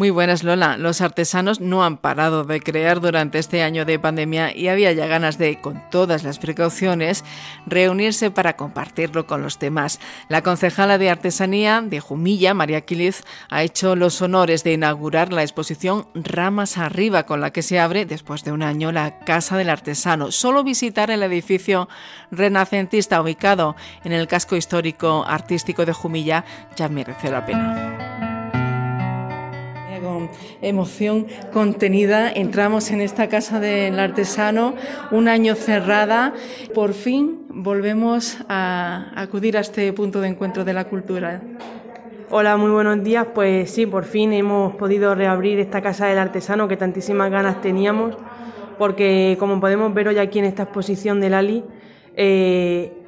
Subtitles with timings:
[0.00, 0.78] Muy buenas, Lola.
[0.78, 5.06] Los artesanos no han parado de crear durante este año de pandemia y había ya
[5.06, 7.22] ganas de, con todas las precauciones,
[7.66, 10.00] reunirse para compartirlo con los demás.
[10.30, 15.42] La concejala de artesanía de Jumilla, María Quiliz, ha hecho los honores de inaugurar la
[15.42, 19.68] exposición Ramas Arriba, con la que se abre, después de un año, la Casa del
[19.68, 20.32] Artesano.
[20.32, 21.90] Solo visitar el edificio
[22.30, 28.09] renacentista ubicado en el casco histórico artístico de Jumilla ya merece la pena
[30.60, 32.30] emoción contenida.
[32.30, 34.74] Entramos en esta casa del artesano,
[35.10, 36.34] un año cerrada.
[36.74, 41.40] Por fin volvemos a acudir a este punto de encuentro de la cultura.
[42.30, 43.26] Hola, muy buenos días.
[43.34, 48.16] Pues sí, por fin hemos podido reabrir esta casa del artesano que tantísimas ganas teníamos,
[48.78, 51.64] porque como podemos ver hoy aquí en esta exposición del Ali,
[52.14, 52.99] eh,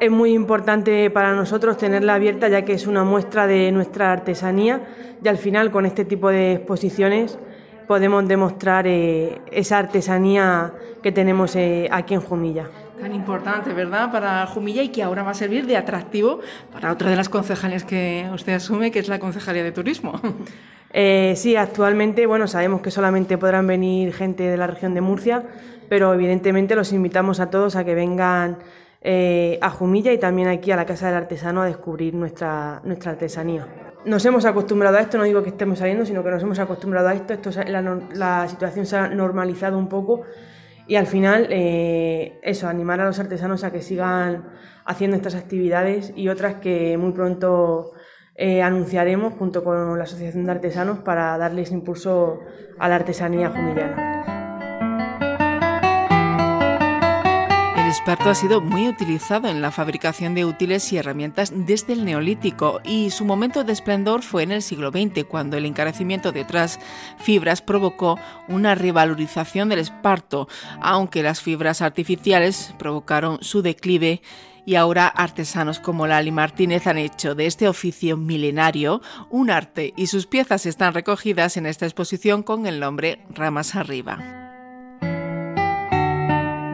[0.00, 4.82] es muy importante para nosotros tenerla abierta ya que es una muestra de nuestra artesanía
[5.22, 7.38] y al final con este tipo de exposiciones
[7.86, 10.72] podemos demostrar eh, esa artesanía
[11.02, 12.68] que tenemos eh, aquí en Jumilla.
[12.98, 16.40] Tan importante, ¿verdad?, para Jumilla y que ahora va a servir de atractivo
[16.72, 20.20] para otra de las concejalías que usted asume, que es la Concejalía de Turismo.
[20.96, 25.42] Eh, sí, actualmente, bueno, sabemos que solamente podrán venir gente de la región de Murcia,
[25.88, 28.58] pero evidentemente los invitamos a todos a que vengan
[29.06, 33.12] eh, a Jumilla y también aquí a la Casa del Artesano a descubrir nuestra, nuestra
[33.12, 33.68] artesanía.
[34.06, 37.08] Nos hemos acostumbrado a esto, no digo que estemos saliendo, sino que nos hemos acostumbrado
[37.08, 40.22] a esto, esto la, situación se ha normalizado un poco
[40.86, 44.48] y al final eh, eso, animar a los artesanos a que sigan
[44.86, 47.92] haciendo estas actividades y otras que muy pronto
[48.36, 52.40] eh, anunciaremos junto con la Asociación de Artesanos para darles impulso
[52.78, 54.33] a la artesanía jumillana.
[57.94, 62.80] Esparto ha sido muy utilizado en la fabricación de útiles y herramientas desde el Neolítico
[62.82, 66.80] y su momento de esplendor fue en el siglo XX, cuando el encarecimiento de otras
[67.18, 70.48] fibras provocó una revalorización del esparto,
[70.80, 74.22] aunque las fibras artificiales provocaron su declive
[74.66, 80.08] y ahora artesanos como Lali Martínez han hecho de este oficio milenario un arte y
[80.08, 84.43] sus piezas están recogidas en esta exposición con el nombre Ramas Arriba.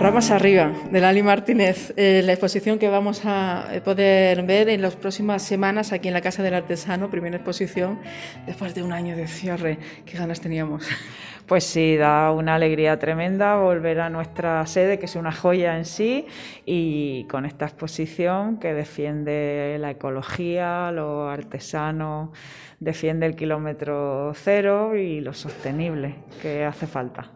[0.01, 4.97] Ramas Arriba, de Lali Martínez, eh, la exposición que vamos a poder ver en las
[4.97, 7.99] próximas semanas aquí en la Casa del Artesano, primera exposición,
[8.47, 9.79] después de un año de cierre.
[10.07, 10.89] ¿Qué ganas teníamos?
[11.47, 15.85] Pues sí, da una alegría tremenda volver a nuestra sede, que es una joya en
[15.85, 16.27] sí,
[16.65, 22.31] y con esta exposición que defiende la ecología, lo artesano,
[22.79, 27.33] defiende el kilómetro cero y lo sostenible que hace falta.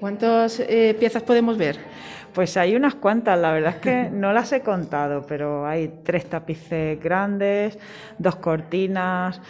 [0.00, 1.78] ¿Cuántas eh, piezas podemos ver?
[2.32, 6.28] Pues hay unas cuantas, la verdad es que no las he contado, pero hay tres
[6.28, 7.78] tapices grandes,
[8.18, 9.40] dos cortinas,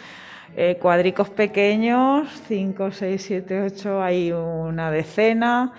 [0.56, 5.72] eh, cuadricos pequeños, cinco, seis, siete, ocho, hay una decena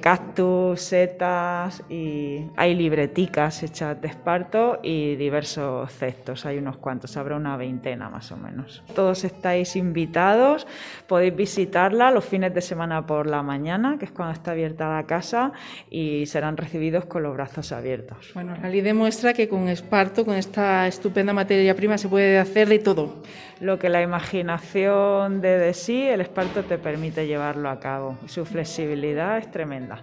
[0.00, 7.34] cactus, setas y hay libreticas hechas de esparto y diversos cestos, hay unos cuantos, habrá
[7.34, 8.84] una veintena más o menos.
[8.94, 10.68] Todos estáis invitados,
[11.08, 15.04] podéis visitarla los fines de semana por la mañana, que es cuando está abierta la
[15.04, 15.52] casa,
[15.90, 18.30] y serán recibidos con los brazos abiertos.
[18.34, 22.68] Bueno, la ley demuestra que con esparto, con esta estupenda materia prima, se puede hacer
[22.68, 23.22] de todo.
[23.60, 28.46] Lo que la imaginación de, de sí, el esparto te permite llevarlo a cabo, su
[28.46, 29.07] flexibilidad
[29.38, 30.02] es tremenda.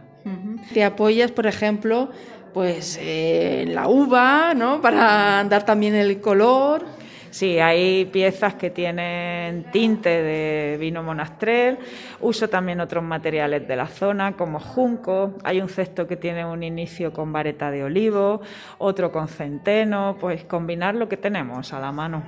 [0.73, 2.09] Te apoyas, por ejemplo,
[2.53, 4.81] pues en la uva, ¿no?
[4.81, 6.83] Para dar también el color.
[7.31, 11.77] Sí, hay piezas que tienen tinte de vino monastrel.
[12.21, 15.35] Uso también otros materiales de la zona, como junco.
[15.43, 18.41] Hay un cesto que tiene un inicio con vareta de olivo,
[18.77, 20.17] otro con centeno.
[20.19, 22.23] Pues combinar lo que tenemos a la mano.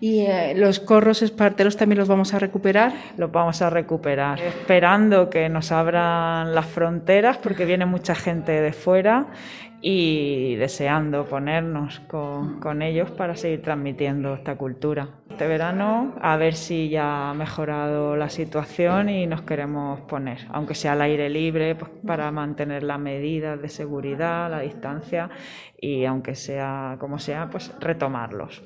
[0.00, 2.92] ¿Y eh, los corros esparteros también los vamos a recuperar?
[3.18, 8.72] Los vamos a recuperar, esperando que nos abran las fronteras, porque viene mucha gente de
[8.72, 9.26] fuera
[9.84, 15.08] y deseando ponernos con, ellos para seguir transmitiendo esta cultura.
[15.28, 20.76] Este verano a ver si ya ha mejorado la situación y nos queremos poner, aunque
[20.76, 25.30] sea al aire libre, pues para mantener las medidas de seguridad, la distancia
[25.80, 28.62] y aunque sea como sea, pues retomarlos.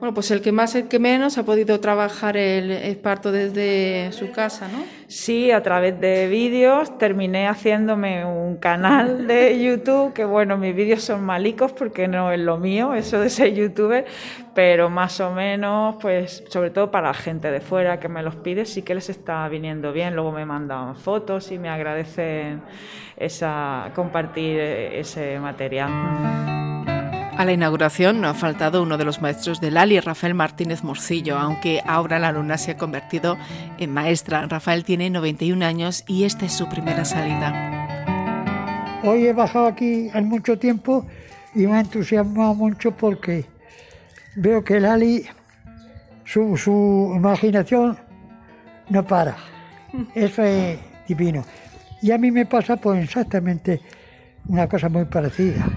[0.00, 4.32] Bueno, pues el que más, el que menos ha podido trabajar el esparto desde su
[4.32, 4.82] casa, ¿no?
[5.08, 6.98] Sí, a través de vídeos.
[6.98, 12.40] Terminé haciéndome un canal de YouTube, que bueno, mis vídeos son malicos porque no es
[12.40, 14.04] lo mío, eso de ser youtuber,
[14.54, 18.34] pero más o menos, pues sobre todo para la gente de fuera que me los
[18.36, 20.14] pide, sí que les está viniendo bien.
[20.14, 22.62] Luego me mandan fotos y me agradecen
[23.16, 26.65] esa, compartir ese material.
[27.36, 31.36] A la inauguración no ha faltado uno de los maestros del Ali, Rafael Martínez Morcillo,
[31.36, 33.36] aunque ahora la alumna se ha convertido
[33.76, 34.46] en maestra.
[34.46, 39.02] Rafael tiene 91 años y esta es su primera salida.
[39.04, 41.06] Hoy he bajado aquí en mucho tiempo
[41.54, 43.44] y me ha entusiasmado mucho porque
[44.36, 45.26] veo que el Ali,
[46.24, 47.98] su, su imaginación
[48.88, 49.36] no para.
[50.14, 51.44] Eso es divino.
[52.00, 53.82] Y a mí me pasa pues exactamente
[54.48, 55.68] una cosa muy parecida,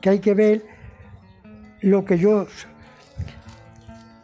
[0.00, 0.72] que hay que ver
[1.82, 2.46] lo que yo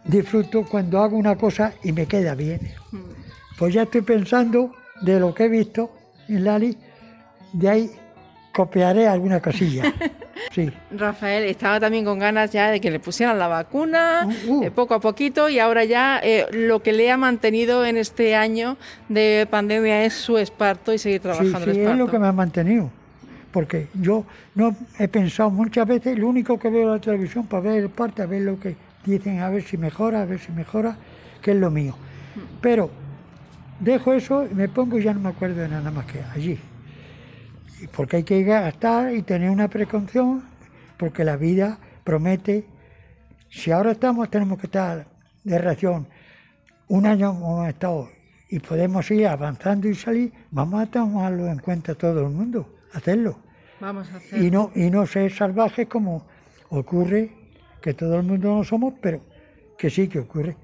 [0.05, 2.61] disfruto cuando hago una cosa y me queda bien.
[3.59, 4.73] Pues ya estoy pensando
[5.03, 5.91] de lo que he visto
[6.29, 6.77] en Lali,
[7.53, 7.91] de ahí
[8.53, 9.93] copiaré alguna cosilla.
[10.53, 10.73] Sí.
[10.93, 14.65] Rafael estaba también con ganas ya de que le pusieran la vacuna, uh, uh.
[14.65, 18.37] Eh, poco a poquito, y ahora ya eh, lo que le ha mantenido en este
[18.37, 18.77] año
[19.09, 22.33] de pandemia es su esparto y seguir trabajando sí, sí, es lo que me ha
[22.33, 22.89] mantenido
[23.53, 24.25] porque yo
[24.55, 27.91] no he pensado muchas veces, lo único que veo en la televisión para ver el
[27.91, 30.97] parte, a ver lo que dicen, a ver si mejora, a ver si mejora,
[31.41, 31.95] que es lo mío.
[32.61, 32.91] Pero
[33.81, 36.59] dejo eso y me pongo y ya no me acuerdo de nada más que allí.
[37.97, 40.43] Porque hay que gastar y tener una precaución,
[40.97, 42.67] porque la vida promete.
[43.49, 45.07] Si ahora estamos, tenemos que estar
[45.45, 46.07] de reacción.
[46.89, 48.11] Un año hemos estado
[48.51, 53.43] y podemos ir avanzando y salir, vamos a tomarlo en cuenta todo el mundo hacerlo.
[53.81, 54.45] Vamos a hacerlo.
[54.45, 56.27] Y no, y no ser salvajes como
[56.71, 57.33] ocurre,
[57.81, 59.21] que todo el mundo no somos, pero
[59.77, 60.57] que sí que ocurre.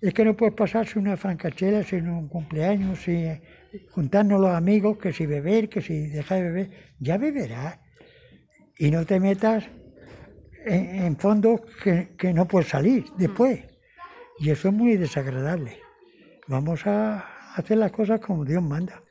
[0.00, 3.40] Es que no puedes pasarse una francachela sin un cumpleaños, sin
[3.90, 7.78] juntarnos los amigos, que si beber, que si dejar de beber, ya beberás.
[8.78, 9.64] Y no te metas
[10.64, 13.60] en, fondos que, que, no puedes salir después.
[14.38, 15.78] Y eso es muy desagradable.
[16.48, 19.02] Vamos a hacer las cosas como Dios manda.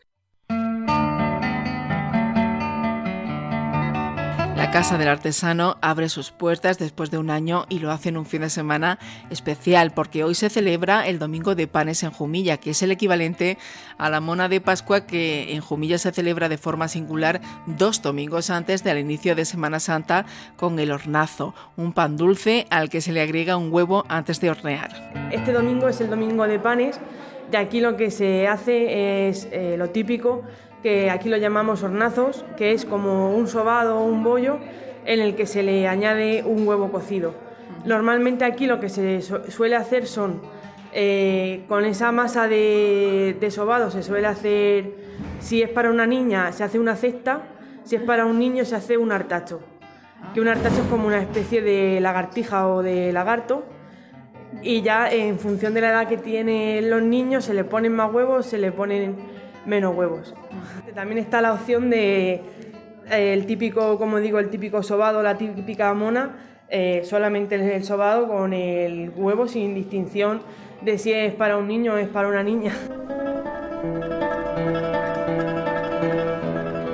[4.71, 8.27] Casa del Artesano abre sus puertas después de un año y lo hace en un
[8.27, 8.99] fin de semana
[9.31, 13.57] especial porque hoy se celebra el Domingo de Panes en Jumilla, que es el equivalente
[13.97, 18.51] a la Mona de Pascua que en Jumilla se celebra de forma singular dos domingos
[18.51, 23.11] antes del inicio de Semana Santa con el hornazo, un pan dulce al que se
[23.11, 24.91] le agrega un huevo antes de hornear.
[25.31, 26.99] Este domingo es el Domingo de Panes
[27.51, 30.43] y aquí lo que se hace es eh, lo típico
[30.81, 34.59] que aquí lo llamamos hornazos, que es como un sobado o un bollo
[35.05, 37.33] en el que se le añade un huevo cocido.
[37.85, 40.41] Normalmente aquí lo que se suele hacer son,
[40.93, 44.93] eh, con esa masa de, sobado se suele hacer,
[45.39, 47.43] si es para una niña se hace una cesta,
[47.83, 49.61] si es para un niño se hace un artacho,
[50.33, 53.63] que un artacho es como una especie de lagartija o de lagarto,
[54.61, 58.13] y ya en función de la edad que tienen los niños se le ponen más
[58.13, 59.15] huevos, se le ponen
[59.69, 60.33] menos huevos.
[60.93, 62.41] También está la opción de
[63.11, 66.35] eh, el típico, como digo, el típico sobado, la típica mona,
[66.69, 70.41] eh, solamente el sobado con el huevo sin distinción
[70.81, 72.73] de si es para un niño o es para una niña.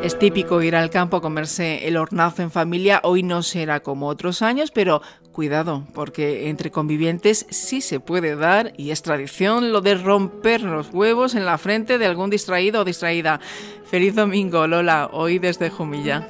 [0.06, 3.02] Es típico ir al campo a comerse el hornazo en familia.
[3.04, 8.72] Hoy no será como otros años, pero cuidado, porque entre convivientes sí se puede dar,
[8.78, 12.86] y es tradición, lo de romper los huevos en la frente de algún distraído o
[12.86, 13.40] distraída.
[13.86, 16.28] Feliz domingo, Lola, hoy desde Jumilla.